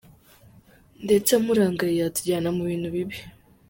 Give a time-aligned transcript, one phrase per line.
[1.05, 3.17] Ndetse murangaye, yatujyana mu bintu bibi.